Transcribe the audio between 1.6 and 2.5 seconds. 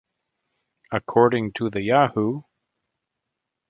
the Yahoo!